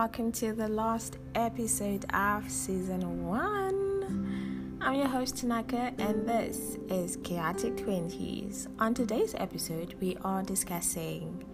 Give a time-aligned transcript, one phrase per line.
[0.00, 4.78] welcome to the last episode of season one.
[4.80, 8.66] I'm your host Tanaka, and this is Chaotic 20s.
[8.78, 11.44] On today's episode, we are discussing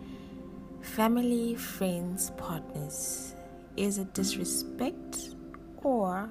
[0.80, 3.34] family, friends, partners.
[3.76, 5.34] Is it disrespect,
[5.82, 6.30] or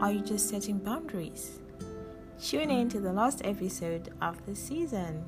[0.00, 1.60] are you just setting boundaries?
[2.42, 5.24] Tune in to the last episode of the season.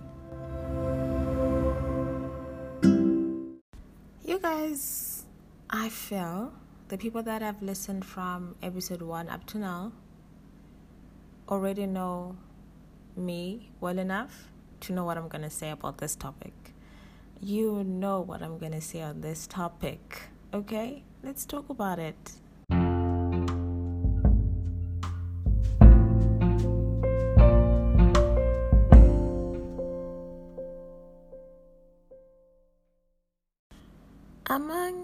[4.27, 4.81] You guys,
[5.77, 6.53] I feel
[6.87, 9.91] the people that have listened from episode one up to now
[11.49, 12.37] already know
[13.17, 16.53] me well enough to know what I'm going to say about this topic.
[17.41, 20.23] You know what I'm going to say on this topic,
[20.55, 21.03] okay?
[21.25, 22.15] Let's talk about it.
[34.47, 35.04] Among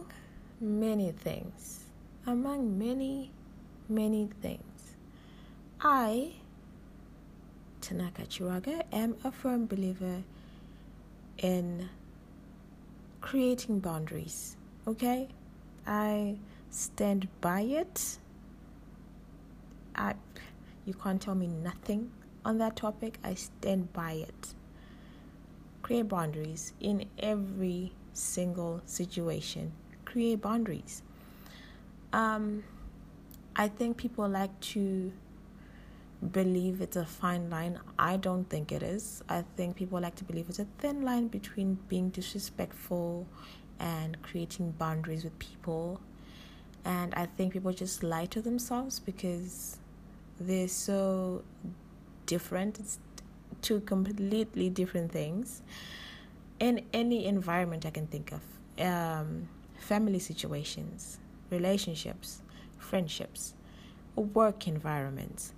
[0.81, 1.85] many things,
[2.27, 3.31] among many,
[3.89, 4.97] many things,
[5.81, 6.33] I,
[7.83, 10.23] Tanaka Chiraga, am a firm believer
[11.39, 11.89] in
[13.21, 14.57] creating boundaries.
[14.87, 15.29] Okay?
[15.87, 16.39] I
[16.71, 18.19] stand by it.
[19.95, 20.15] I,
[20.87, 22.11] you can't tell me nothing
[22.45, 23.19] on that topic.
[23.23, 24.55] I stand by it.
[25.83, 29.73] Create boundaries in every single situation.
[30.11, 31.03] Create boundaries.
[32.13, 32.65] Um,
[33.55, 35.13] I think people like to
[36.33, 37.79] believe it's a fine line.
[37.97, 39.23] I don't think it is.
[39.29, 43.27] I think people like to believe it's a thin line between being disrespectful
[43.79, 46.01] and creating boundaries with people.
[46.85, 49.79] And I think people just lie to themselves because
[50.41, 51.45] they're so
[52.27, 52.81] different.
[52.81, 52.99] It's
[53.63, 55.63] two completely different things
[56.59, 58.41] in any environment I can think of
[58.85, 59.49] um,
[59.81, 61.19] family situations,
[61.51, 62.43] relationships,
[62.79, 63.55] friendships,
[64.15, 65.55] work environments.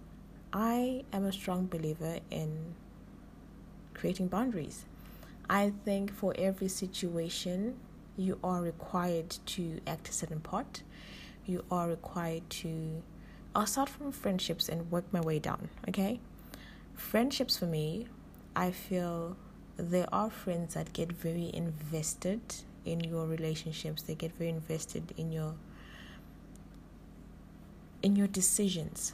[0.52, 2.74] I am a strong believer in
[3.94, 4.84] creating boundaries.
[5.50, 7.76] I think for every situation,
[8.16, 10.82] you are required to act a certain part.
[11.44, 13.02] You are required to.
[13.54, 16.20] I'll start from friendships and work my way down, okay?
[16.94, 18.06] Friendships for me,
[18.54, 19.36] I feel
[19.76, 22.40] there are friends that get very invested
[22.84, 25.54] in your relationships they get very invested in your
[28.02, 29.12] in your decisions.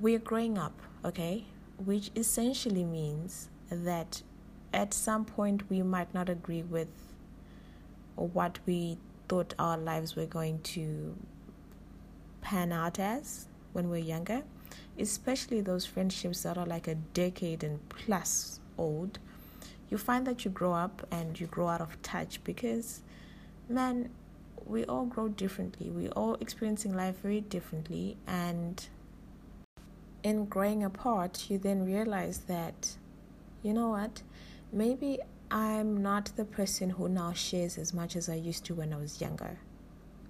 [0.00, 0.74] We're growing up
[1.04, 1.44] okay?
[1.84, 4.22] Which essentially means that
[4.72, 6.88] at some point we might not agree with
[8.16, 11.16] what we thought our lives were going to
[12.40, 14.42] pan out as when we're younger
[14.98, 19.18] especially those friendships that are like a decade and plus old,
[19.90, 23.00] you find that you grow up and you grow out of touch because,
[23.68, 24.10] man,
[24.66, 25.90] we all grow differently.
[25.90, 28.86] We all experiencing life very differently, and
[30.22, 32.96] in growing apart, you then realize that,
[33.62, 34.22] you know what,
[34.72, 38.92] maybe I'm not the person who now shares as much as I used to when
[38.92, 39.58] I was younger.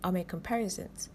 [0.04, 1.08] I'll make comparisons.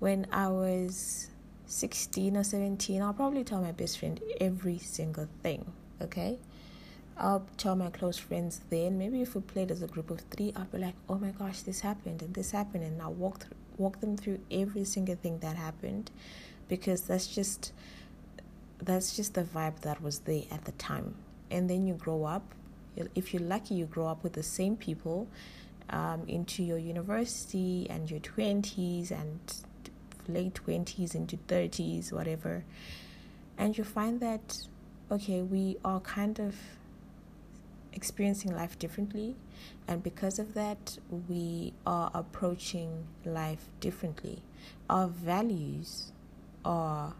[0.00, 1.28] When I was
[1.66, 5.72] 16 or 17, I'll probably tell my best friend every single thing,
[6.02, 6.38] okay?
[7.18, 8.96] I'll tell my close friends then.
[8.98, 11.62] Maybe if we played as a group of three, I'll be like, "Oh my gosh,
[11.62, 13.46] this happened and this happened," and I'll walk
[13.76, 16.10] walk them through every single thing that happened,
[16.68, 17.72] because that's just
[18.78, 21.16] that's just the vibe that was there at the time.
[21.50, 22.54] And then you grow up.
[23.14, 25.28] If you're lucky, you grow up with the same people
[25.90, 29.40] um, into your university and your twenties and
[30.28, 32.64] late twenties into thirties, whatever,
[33.56, 34.56] and you find that
[35.10, 36.54] okay, we are kind of
[37.98, 39.34] experiencing life differently,
[39.88, 40.98] and because of that,
[41.28, 44.40] we are approaching life differently.
[44.88, 46.12] Our values
[46.64, 47.14] are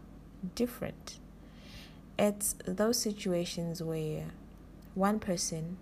[0.55, 1.19] different.
[2.17, 4.27] It's those situations where
[4.95, 5.77] one person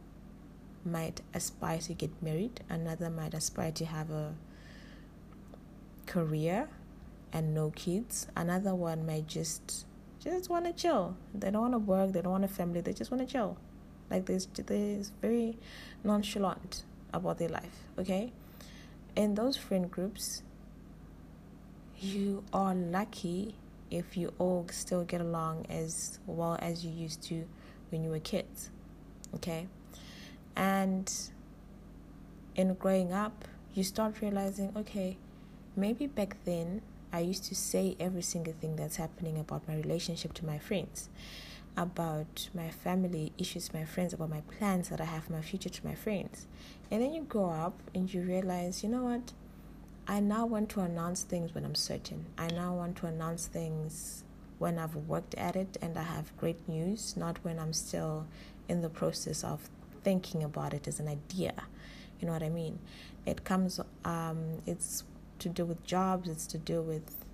[0.84, 4.34] might aspire to get married, another might aspire to have a
[6.08, 6.70] career
[7.32, 9.86] and no kids, another one might just
[10.20, 11.16] just want to chill.
[11.36, 13.58] They don't want to work, they don't want a family, they just want to chill.
[14.10, 15.58] Like this, they're very
[16.04, 16.84] nonchalant
[17.14, 17.84] about their life.
[18.00, 18.32] Okay,
[19.16, 20.44] in those friend groups,
[22.00, 23.56] you are lucky
[23.90, 27.46] if you all still get along as well as you used to
[27.90, 28.70] when you were kids.
[29.36, 29.68] Okay,
[30.56, 31.12] and
[32.56, 35.18] in growing up, you start realizing, okay,
[35.76, 36.82] maybe back then
[37.12, 41.10] I used to say every single thing that's happening about my relationship to my friends
[41.78, 45.70] about my family issues, my friends, about my plans that I have for my future
[45.70, 46.48] to my friends.
[46.90, 49.34] And then you grow up and you realize, you know what?
[50.08, 52.26] I now want to announce things when I'm certain.
[52.38, 54.24] I now want to announce things
[54.58, 58.26] when I've worked at it and I have great news, not when I'm still
[58.68, 59.70] in the process of
[60.04, 61.54] thinking about it as an idea.
[62.20, 62.80] You know what I mean?
[63.26, 65.04] It comes, um, it's
[65.40, 67.27] to do with jobs, it's to do with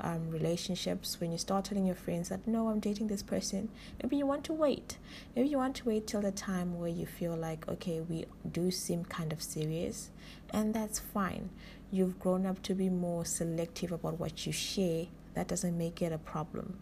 [0.00, 1.20] um, relationships.
[1.20, 3.68] When you start telling your friends that, no, I'm dating this person,
[4.02, 4.98] maybe you want to wait.
[5.34, 8.70] Maybe you want to wait till the time where you feel like, okay, we do
[8.70, 10.10] seem kind of serious,
[10.50, 11.50] and that's fine.
[11.90, 16.12] You've grown up to be more selective about what you share that doesn't make it
[16.12, 16.78] a problem.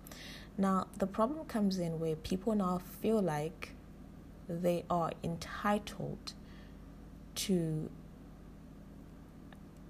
[0.58, 3.72] Now, the problem comes in where people now feel like
[4.48, 6.34] they are entitled
[7.36, 7.88] to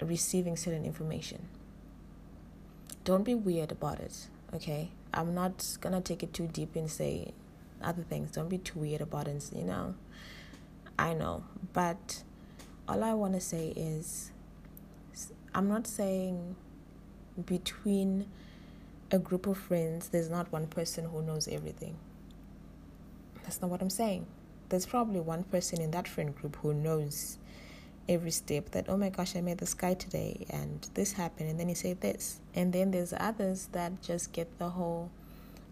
[0.01, 1.49] receiving certain information.
[3.05, 4.91] Don't be weird about it, okay?
[5.12, 7.32] I'm not gonna take it too deep and say
[7.82, 8.31] other things.
[8.31, 9.94] Don't be too weird about it, you know.
[10.99, 12.23] I know, but
[12.87, 14.32] all I want to say is
[15.55, 16.56] I'm not saying
[17.47, 18.26] between
[19.11, 21.97] a group of friends, there's not one person who knows everything.
[23.43, 24.26] That's not what I'm saying.
[24.69, 27.38] There's probably one person in that friend group who knows
[28.11, 31.59] every step that, oh my gosh, I met this guy today and this happened, and
[31.59, 32.41] then he said this.
[32.55, 35.11] And then there's others that just get the whole,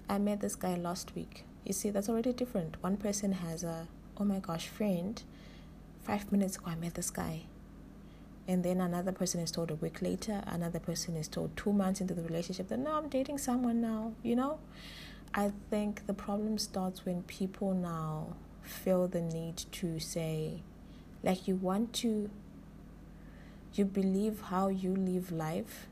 [0.08, 1.44] I met this guy last week.
[1.64, 2.82] You see, that's already different.
[2.82, 5.22] One person has a, oh my gosh, friend,
[6.02, 7.42] five minutes ago, I met this guy
[8.48, 12.00] and then another person is told a week later another person is told two months
[12.00, 14.58] into the relationship that no i'm dating someone now you know
[15.34, 20.62] i think the problem starts when people now feel the need to say
[21.28, 22.30] like you want to
[23.74, 25.86] you believe how you live life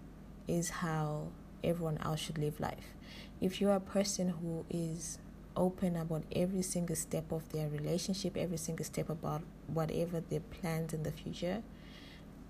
[0.48, 1.28] is how
[1.62, 2.94] everyone else should live life
[3.40, 5.18] if you're a person who is
[5.54, 10.92] open about every single step of their relationship every single step about whatever their plans
[10.92, 11.62] in the future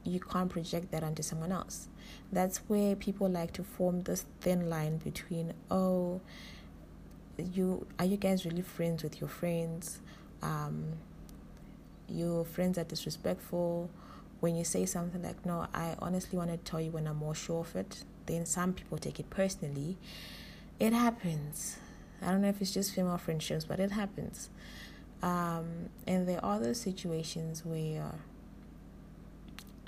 [0.06, 1.88] you can't project that onto someone else.
[2.32, 6.20] That's where people like to form this thin line between, oh,
[7.38, 10.00] you are you guys really friends with your friends?
[10.42, 10.92] Um,
[12.08, 13.90] your friends are disrespectful.
[14.40, 17.34] When you say something like, no, I honestly want to tell you when I'm more
[17.34, 19.96] sure of it, then some people take it personally.
[20.78, 21.78] It happens.
[22.20, 24.50] I don't know if it's just female friendships, but it happens.
[25.22, 28.12] Um, and there are those situations where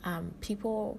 [0.04, 0.98] um, people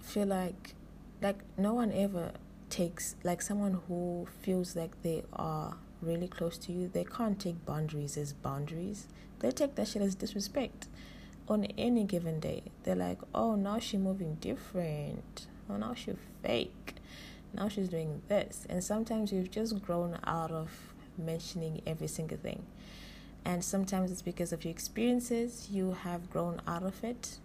[0.00, 0.74] feel like
[1.20, 2.32] like no one ever
[2.70, 6.88] takes like someone who feels like they are really close to you.
[6.88, 9.06] They can't take boundaries as boundaries.
[9.40, 10.86] They take that shit as disrespect.
[11.48, 15.46] On any given day they're like oh now she's moving different.
[15.70, 16.96] Oh now she's fake.
[17.54, 18.66] Now she's doing this.
[18.68, 20.70] And sometimes you've just grown out of
[21.16, 22.64] mentioning every single thing.
[23.44, 27.38] And sometimes it's because of your experiences you have grown out of it.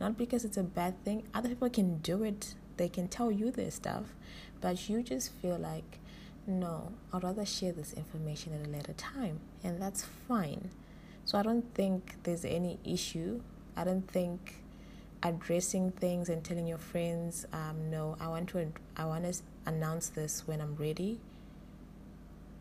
[0.00, 1.24] Not because it's a bad thing.
[1.34, 2.54] Other people can do it.
[2.76, 4.14] They can tell you this stuff.
[4.60, 5.98] But you just feel like
[6.46, 10.70] no i'd rather share this information at a later time and that's fine
[11.24, 13.40] so i don't think there's any issue
[13.76, 14.62] i don't think
[15.22, 20.08] addressing things and telling your friends um, no i want to i want to announce
[20.10, 21.18] this when i'm ready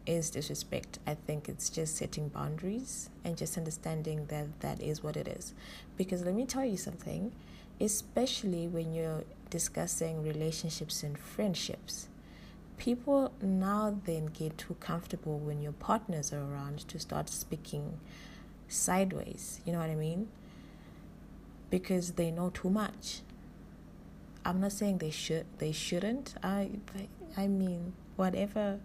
[0.05, 0.99] is disrespect.
[1.05, 5.53] I think it's just setting boundaries and just understanding that that is what it is.
[5.97, 7.31] Because let me tell you something,
[7.79, 12.07] especially when you're discussing relationships and friendships,
[12.77, 17.99] people now then get too comfortable when your partners are around to start speaking
[18.67, 19.61] sideways.
[19.65, 20.27] You know what I mean?
[21.69, 23.21] Because they know too much.
[24.43, 26.35] I'm not saying they should they shouldn't.
[26.43, 26.69] I
[27.35, 28.79] I mean whatever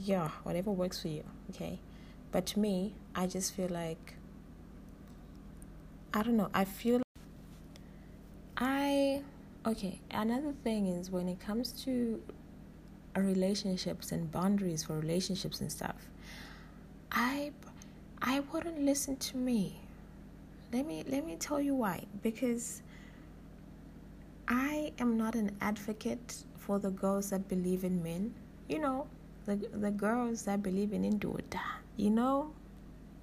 [0.00, 1.78] yeah, whatever works for you, okay?
[2.30, 4.14] But to me, I just feel like
[6.14, 7.02] I don't know, I feel like
[8.56, 9.22] I
[9.66, 12.20] okay, another thing is when it comes to
[13.20, 15.96] relationships and boundaries for relationships and stuff,
[17.10, 17.52] I
[18.20, 19.80] I wouldn't listen to me.
[20.72, 22.04] Let me let me tell you why.
[22.22, 22.82] Because
[24.48, 28.34] I am not an advocate for the girls that believe in men.
[28.68, 29.06] You know,
[29.46, 31.60] the the girls that believe in Induda,
[31.96, 32.52] you know,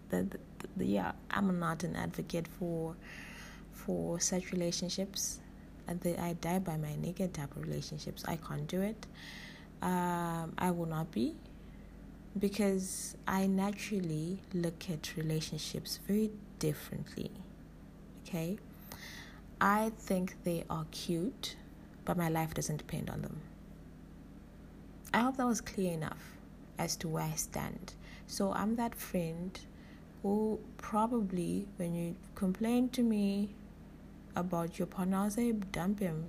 [0.10, 0.40] the, the,
[0.78, 2.96] the, yeah, I'm not an advocate for
[3.72, 5.40] for such relationships.
[6.02, 8.24] The, I die by my naked type of relationships.
[8.28, 9.08] I can't do it.
[9.82, 11.36] Um, I will not be
[12.38, 17.32] because I naturally look at relationships very differently.
[18.28, 18.58] Okay,
[19.62, 21.56] I think they are cute,
[22.06, 23.42] but my life doesn't depend on them.
[25.14, 26.38] I hope that was clear enough
[26.78, 27.94] as to where I stand.
[28.28, 29.60] So I'm that friend
[30.22, 33.50] who probably, when you complain to me
[34.36, 36.26] about your partner, I'll say dump him.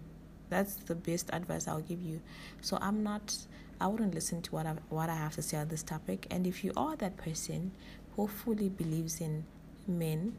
[0.50, 2.20] That's the best advice I'll give you.
[2.60, 3.36] So I'm not.
[3.80, 6.26] I wouldn't listen to what I what I have to say on this topic.
[6.30, 7.72] And if you are that person
[8.16, 9.44] who fully believes in
[9.86, 10.36] men,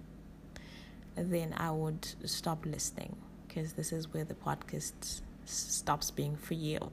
[1.15, 3.15] then I would stop listening
[3.48, 6.91] because this is where the podcast stops being for you.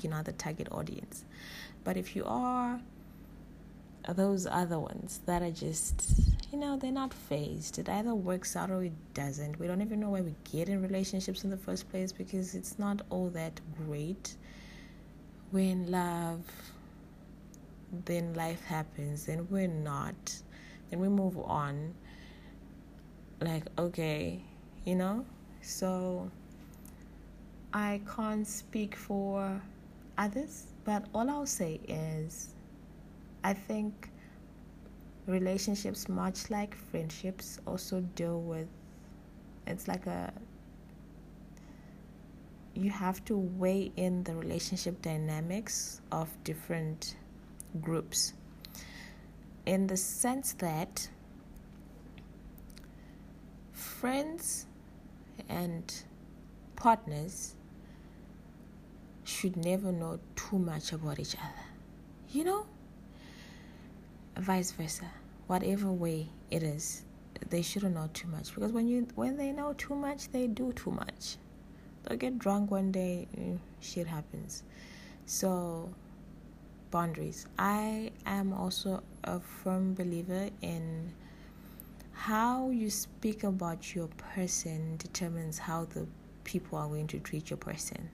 [0.00, 1.24] You're not the target audience.
[1.84, 2.80] But if you are
[4.08, 7.80] those other ones that are just, you know, they're not phased.
[7.80, 9.58] It either works out or it doesn't.
[9.58, 12.78] We don't even know why we get in relationships in the first place because it's
[12.78, 14.36] not all that great.
[15.50, 16.42] We're in love,
[18.04, 20.14] then life happens, then we're not,
[20.90, 21.92] then we move on.
[23.40, 24.40] Like, okay,
[24.84, 25.26] you know?
[25.60, 26.30] So
[27.72, 29.60] I can't speak for
[30.18, 32.54] others, but all I'll say is
[33.42, 34.08] I think
[35.26, 38.68] relationships, much like friendships, also deal with
[39.66, 40.32] it's like a
[42.74, 47.16] you have to weigh in the relationship dynamics of different
[47.80, 48.34] groups
[49.64, 51.08] in the sense that
[53.72, 54.66] friends
[55.48, 56.02] and
[56.76, 57.54] partners
[59.24, 61.64] should never know too much about each other.
[62.30, 62.66] You know?
[64.36, 65.10] Vice versa
[65.46, 67.04] whatever way it is
[67.50, 68.54] they shouldn't know too much.
[68.54, 71.36] Because when you when they know too much they do too much.
[72.02, 74.62] They'll get drunk one day mm, shit happens.
[75.26, 75.90] So
[76.90, 77.46] boundaries.
[77.58, 81.12] I am also a firm believer in
[82.12, 86.06] how you speak about your person determines how the
[86.44, 88.10] people are going to treat your person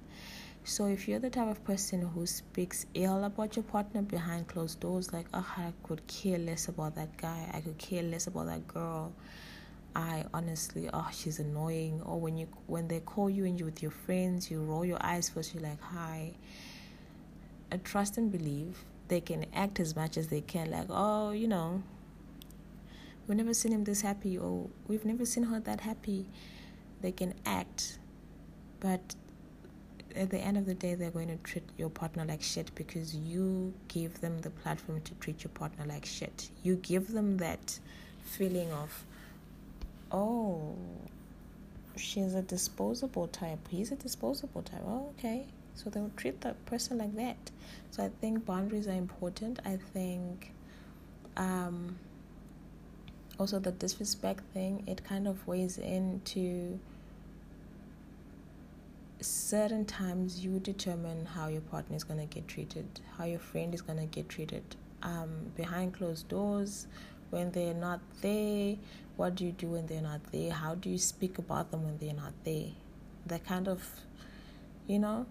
[0.65, 4.81] so if you're the type of person who speaks ill about your partner behind closed
[4.81, 8.47] doors, like, oh, I could care less about that guy, I could care less about
[8.47, 9.13] that girl.
[9.95, 12.01] I honestly, oh, she's annoying.
[12.03, 14.99] Or when you when they call you and you're with your friends, you roll your
[15.01, 15.55] eyes first.
[15.55, 16.33] You're like, hi.
[17.73, 20.71] I trust and believe they can act as much as they can.
[20.71, 21.83] Like, oh, you know,
[23.27, 26.29] we've never seen him this happy, or we've never seen her that happy.
[27.01, 27.99] They can act,
[28.79, 29.17] but
[30.17, 33.15] at the end of the day, they're going to treat your partner like shit because
[33.15, 36.51] you give them the platform to treat your partner like shit.
[36.63, 37.79] You give them that
[38.25, 39.05] feeling of,
[40.13, 40.75] oh,
[41.97, 43.59] she's a disposable type.
[43.69, 44.83] He's a disposable type.
[44.87, 45.47] Oh, okay.
[45.75, 47.51] So they'll treat that person like that.
[47.91, 49.61] So I think boundaries are important.
[49.65, 50.53] I think
[51.37, 51.99] um,
[53.39, 56.79] also the disrespect thing, it kind of weighs into
[59.21, 62.87] certain times you determine how your partner is going to get treated,
[63.17, 64.63] how your friend is going to get treated.
[65.03, 66.87] Um, behind closed doors,
[67.31, 68.77] when they're not there,
[69.17, 70.53] what do you do when they're not there?
[70.53, 72.69] How do you speak about them when they're not there?
[73.27, 73.87] That kind of,
[74.87, 75.27] you know,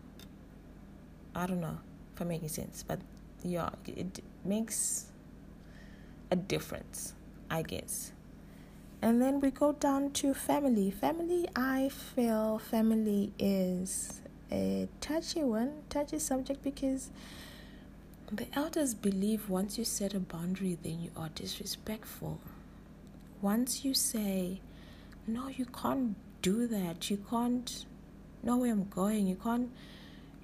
[1.35, 1.77] I don't know
[2.13, 2.99] if I'm making sense, but
[3.43, 5.05] yeah, it makes
[6.31, 7.13] a difference,
[7.49, 8.11] I guess.
[9.01, 10.91] And then we go down to family.
[10.91, 17.09] Family, I feel family is a touchy one, touchy subject because
[18.31, 22.39] the elders believe once you set a boundary, then you are disrespectful.
[23.41, 24.59] Once you say,
[25.25, 27.85] no, you can't do that, you can't
[28.43, 29.71] know where I'm going, you can't,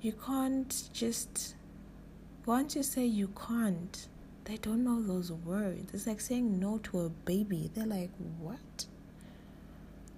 [0.02, 1.56] you can't just,
[2.46, 4.08] once you say you can't,
[4.46, 5.94] they don't know those words.
[5.94, 7.72] It's like saying no to a baby.
[7.74, 8.86] They're like, what?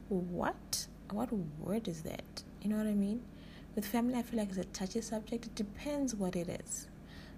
[0.10, 0.88] What?
[1.12, 2.43] What word is that?
[2.62, 3.22] You know what I mean?
[3.75, 5.46] With family, I feel like it's a touchy subject.
[5.46, 6.88] It depends what it is.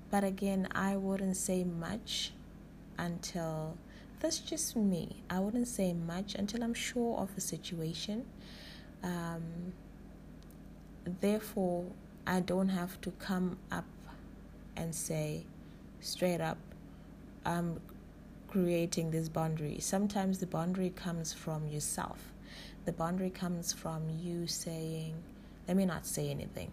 [0.10, 2.32] But again, I wouldn't say much
[2.98, 3.78] until
[4.20, 5.18] that's just me.
[5.30, 8.26] I wouldn't say much until I'm sure of a situation.
[9.04, 9.74] Um,
[11.22, 11.86] therefore,
[12.26, 13.86] I don't have to come up
[14.76, 15.46] and say
[16.02, 16.58] straight up,
[17.46, 17.80] I'm
[18.50, 19.78] creating this boundary.
[19.80, 22.20] Sometimes the boundary comes from yourself.
[22.86, 25.14] The boundary comes from you saying,
[25.68, 26.72] let me not say anything.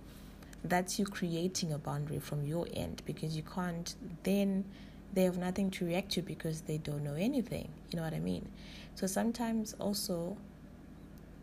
[0.64, 4.64] That's you creating a boundary from your end because you can't then
[5.12, 7.68] they have nothing to react to because they don't know anything.
[7.90, 8.48] You know what I mean?
[8.94, 10.36] So sometimes also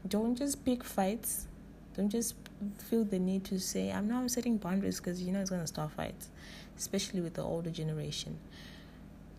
[0.07, 1.47] don't just pick fights.
[1.95, 2.35] Don't just
[2.77, 5.67] feel the need to say, I'm now setting boundaries because you know it's going to
[5.67, 6.29] start fights,
[6.77, 8.37] especially with the older generation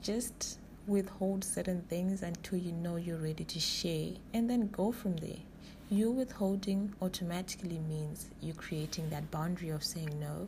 [0.04, 5.16] just withhold certain things until you know you're ready to share and then go from
[5.16, 5.42] there.
[5.90, 10.46] You withholding automatically means you're creating that boundary of saying no.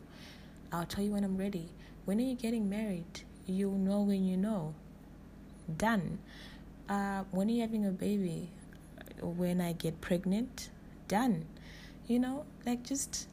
[0.71, 1.67] I'll tell you when I'm ready.
[2.05, 3.23] When are you getting married?
[3.45, 4.73] You'll know when you know.
[5.77, 6.19] Done.
[6.87, 8.49] Uh, when are you having a baby?
[9.21, 10.69] when I get pregnant,
[11.07, 11.45] done.
[12.07, 13.27] You know, like just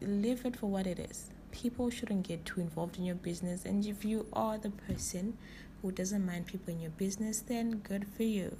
[0.00, 1.30] leave it for what it is.
[1.52, 5.38] People shouldn't get too involved in your business, and if you are the person
[5.80, 8.56] who doesn't mind people in your business, then good for you.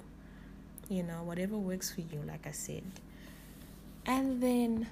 [0.89, 2.83] You know, whatever works for you, like I said.
[4.05, 4.87] And then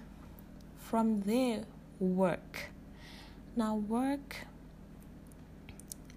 [0.80, 1.64] from there,
[2.00, 2.72] work.
[3.56, 4.48] Now, work,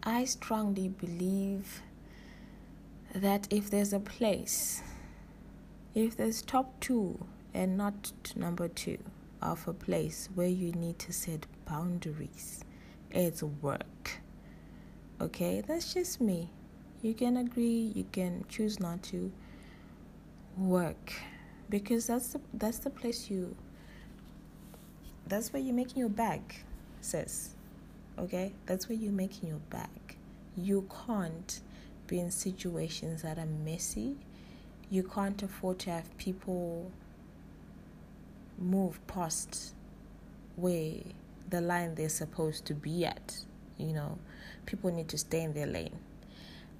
[0.02, 1.82] I strongly believe
[3.14, 4.82] that if there's a place,
[5.94, 8.98] if there's top two and not number two
[9.40, 12.64] of a place where you need to set boundaries,
[13.10, 14.20] it's work.
[15.20, 16.50] Okay, that's just me.
[17.02, 19.30] You can agree, you can choose not to
[20.56, 21.12] work
[21.68, 23.56] because that's the that's the place you
[25.26, 26.42] that's where you're making your bag,
[27.00, 27.54] sis.
[28.18, 28.52] Okay?
[28.66, 30.16] That's where you're making your bag.
[30.56, 31.60] You can't
[32.06, 34.16] be in situations that are messy.
[34.90, 36.90] You can't afford to have people
[38.58, 39.74] move past
[40.56, 41.00] where
[41.54, 43.36] the line they're supposed to be at.
[43.78, 44.18] You know,
[44.66, 45.98] people need to stay in their lane.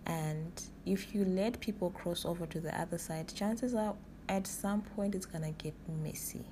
[0.07, 0.53] And
[0.85, 3.95] if you let people cross over to the other side, chances are
[4.29, 6.45] at some point it's gonna get messy.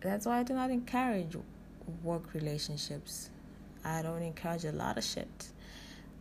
[0.00, 1.36] That's why I do not encourage
[2.02, 3.30] work relationships.
[3.84, 5.52] I don't encourage a lot of shit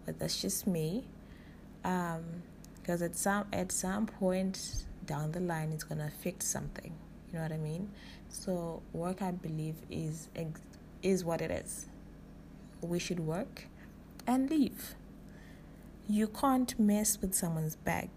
[0.10, 1.04] but that's just me.
[1.84, 2.24] Um,
[2.82, 6.92] because at some at some point down the line, it's gonna affect something.
[7.28, 7.92] You know what I mean?
[8.30, 10.30] So work, I believe, is
[11.02, 11.88] is what it is.
[12.82, 13.66] We should work
[14.28, 14.96] and leave.
[16.08, 18.10] You can't mess with someone's bag.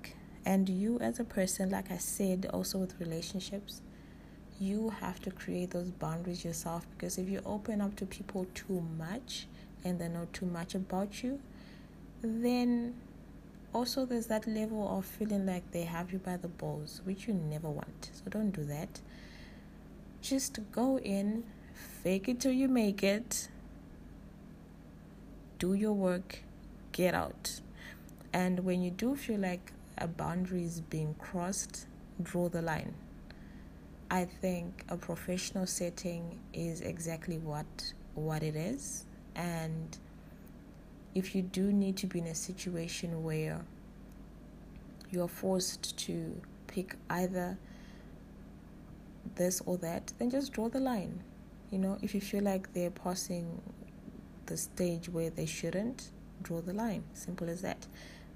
[0.45, 3.81] And you, as a person, like I said, also with relationships,
[4.61, 8.85] you have to create those boundaries yourself because if you open up to people too
[8.99, 9.47] much
[9.85, 11.41] and they know too much about you,
[12.23, 12.95] then
[13.73, 17.35] also there's that level of feeling like they have you by the balls, which you
[17.35, 18.11] never want.
[18.13, 19.01] So don't do that.
[20.23, 21.43] Just go in,
[22.03, 23.49] fake it till you make it,
[25.59, 26.39] do your work,
[26.93, 27.61] get out.
[28.33, 31.87] And when you do feel like a boundary is being crossed,
[32.23, 32.95] draw the line.
[34.11, 39.97] I think a professional setting is exactly what what it is and
[41.15, 43.65] if you do need to be in a situation where
[45.11, 47.57] you're forced to pick either
[49.37, 51.23] this or that, then just draw the line.
[51.71, 53.61] You know, if you feel like they're passing
[54.47, 56.11] the stage where they shouldn't,
[56.43, 57.05] draw the line.
[57.15, 57.87] Simple as that.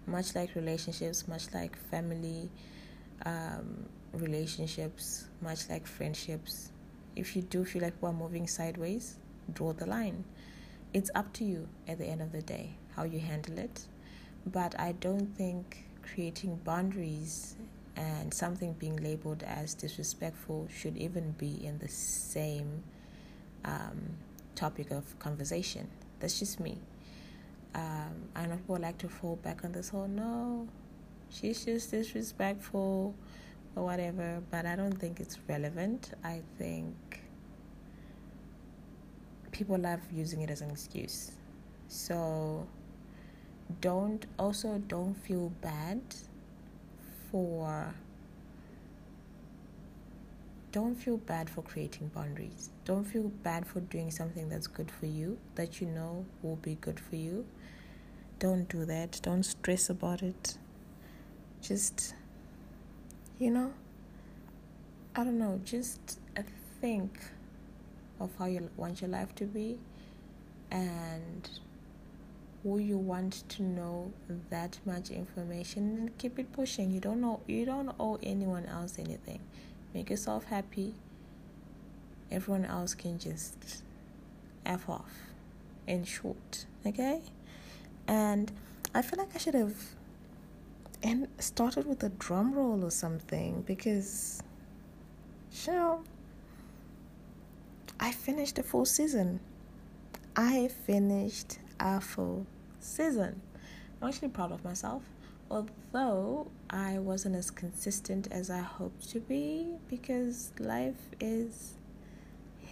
[0.07, 2.51] Much like relationships, much like family
[3.25, 6.71] um, relationships, much like friendships.
[7.17, 9.17] If you do feel like we're moving sideways,
[9.53, 10.25] draw the line
[10.97, 13.83] it's up to you at the end of the day how you handle it.
[14.47, 17.57] But I don't think creating boundaries
[17.97, 22.83] and something being labeled as disrespectful should even be in the same
[23.65, 24.17] um,
[24.55, 25.89] topic of conversation.
[26.21, 26.79] That's just me.
[27.75, 30.69] Um, I know people like to fall back on this whole no,
[31.31, 33.15] she's just disrespectful
[33.75, 36.13] or whatever, but I don't think it's relevant.
[36.25, 37.21] I think
[39.53, 41.33] people love using it as an excuse.
[41.89, 42.67] So
[43.81, 46.01] don't also don't feel bad
[47.31, 47.95] for
[50.73, 52.69] don't feel bad for creating boundaries.
[52.85, 56.75] Don't feel bad for doing something that's good for you, that you know will be
[56.81, 57.47] good for you.
[58.39, 59.19] Don't do that.
[59.23, 60.59] Don't stress about it.
[61.63, 62.15] Just,
[63.39, 63.73] you know,
[65.15, 66.43] I don't know, just uh,
[66.83, 67.19] think
[68.21, 69.79] of how you want your life to be
[70.71, 71.49] and
[72.67, 74.13] who you want to know
[74.51, 76.91] that much information and keep it pushing.
[76.91, 79.39] You don't know you don't owe anyone else anything.
[79.95, 80.93] Make yourself happy.
[82.29, 83.85] Everyone else can just
[84.65, 85.13] f off
[85.87, 87.21] in short okay?
[88.09, 88.51] And
[88.95, 89.77] i feel like i should have
[91.03, 94.43] and started with a drum roll or something because
[95.53, 96.01] sure
[98.01, 99.41] I finished a full season.
[100.35, 102.47] I finished a full
[102.87, 103.41] season.
[104.01, 105.03] I'm actually proud of myself,
[105.51, 111.75] although I wasn't as consistent as I hoped to be because life is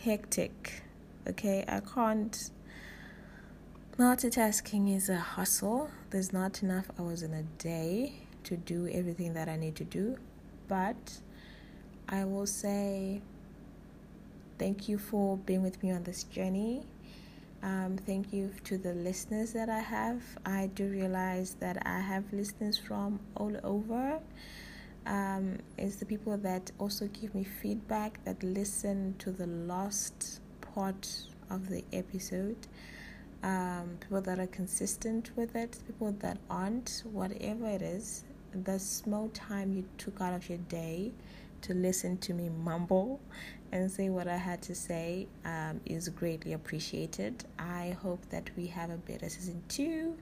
[0.02, 0.82] hectic.
[1.28, 2.50] Okay, I can't.
[3.98, 5.90] Multitasking is a hustle.
[6.10, 10.16] There's not enough hours in a day to do everything that I need to do,
[10.68, 11.20] but
[12.08, 13.22] I will say
[14.56, 16.84] Thank you for being with me on this journey.
[17.64, 20.22] Um, thank you to the listeners that I have.
[20.46, 24.20] I do realize that I have listeners from all over.
[25.06, 30.40] um, is the people that also give me feedback, that listen to the last
[30.74, 31.08] part
[31.50, 32.56] of the episode,
[33.42, 38.24] um, people that are consistent with it, people that aren't, whatever it is,
[38.64, 41.12] the small time you took out of your day
[41.62, 43.20] to listen to me mumble
[43.74, 47.44] and say what I had to say um, is greatly appreciated.
[47.58, 50.16] I hope that we have a better season two,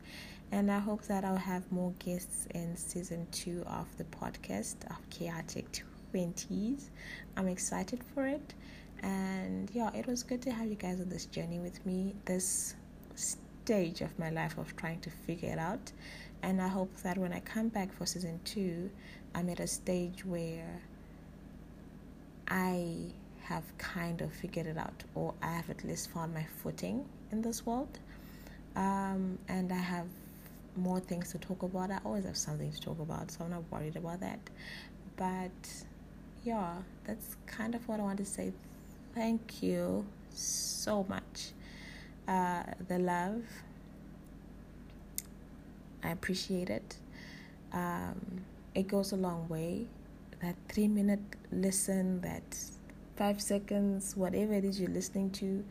[0.51, 4.99] and I hope that I'll have more guests in season two of the podcast of
[5.11, 5.85] Chaotic
[6.15, 6.85] 20s.
[7.37, 8.55] I'm excited for it,
[9.03, 12.75] and yeah, it was good to have you guys on this journey with me, this
[13.17, 15.93] stage of my life of trying to figure it out.
[16.43, 18.91] And I hope that when I come back for season two,
[19.35, 20.81] I'm at a stage where
[22.49, 23.13] I
[23.55, 27.43] have kind of figured it out, or I have at least found my footing in
[27.43, 27.99] this world.
[28.77, 30.07] Um, and I have
[30.77, 31.91] more things to talk about.
[31.91, 34.41] I always have something to talk about, so I'm not worried about that.
[35.17, 35.85] But
[36.45, 38.53] yeah, that's kind of what I want to say.
[39.15, 41.53] Thank you so much.
[42.27, 43.43] Uh, the love,
[46.03, 46.97] I appreciate it.
[47.73, 49.87] Um, it goes a long way.
[50.41, 51.21] That three minute
[51.53, 52.43] listen, that
[53.17, 55.65] five seconds, whatever it is you're listening to,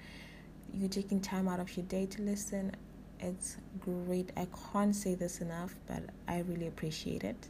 [0.73, 2.71] you're taking time out of your day to listen.
[3.19, 4.31] It's great.
[4.37, 7.49] I can't say this enough, but I really appreciate it.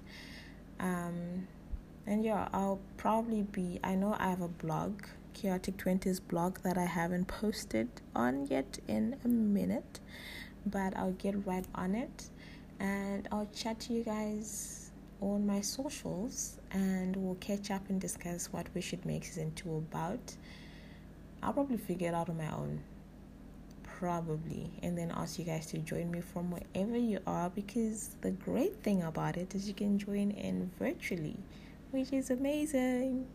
[0.79, 1.47] Um,
[2.07, 3.79] and yeah, I'll probably be.
[3.83, 8.79] I know I have a blog, Chaotic Twenties blog, that I haven't posted on yet
[8.87, 9.99] in a minute,
[10.65, 12.29] but I'll get right on it,
[12.79, 14.80] and I'll chat to you guys
[15.21, 19.77] on my socials and we'll catch up and discuss what we should make season two
[19.77, 20.35] about.
[21.43, 22.81] I'll probably figure it out on my own.
[23.83, 24.71] Probably.
[24.81, 28.81] And then ask you guys to join me from wherever you are because the great
[28.83, 31.37] thing about it is you can join in virtually,
[31.91, 33.27] which is amazing.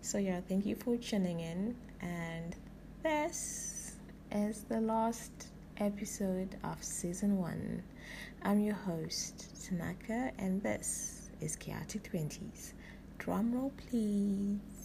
[0.00, 1.76] So, yeah, thank you for tuning in.
[2.00, 2.56] And
[3.02, 3.96] this
[4.32, 7.82] is the last episode of season one.
[8.42, 12.72] I'm your host, Tanaka, and this is Chaotic 20s.
[13.18, 14.75] Drum roll, please.